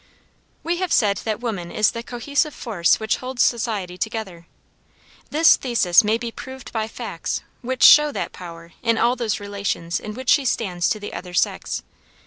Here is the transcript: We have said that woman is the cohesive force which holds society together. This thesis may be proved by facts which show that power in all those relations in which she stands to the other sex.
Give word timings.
We 0.63 0.77
have 0.77 0.91
said 0.91 1.17
that 1.25 1.41
woman 1.41 1.69
is 1.71 1.91
the 1.91 2.01
cohesive 2.01 2.55
force 2.55 2.99
which 2.99 3.17
holds 3.17 3.43
society 3.43 3.99
together. 3.99 4.47
This 5.29 5.57
thesis 5.57 6.03
may 6.03 6.17
be 6.17 6.31
proved 6.31 6.73
by 6.73 6.87
facts 6.87 7.43
which 7.61 7.83
show 7.83 8.11
that 8.11 8.33
power 8.33 8.73
in 8.81 8.97
all 8.97 9.15
those 9.15 9.39
relations 9.39 9.99
in 9.99 10.15
which 10.15 10.29
she 10.29 10.43
stands 10.43 10.89
to 10.89 10.99
the 10.99 11.13
other 11.13 11.35
sex. 11.35 11.83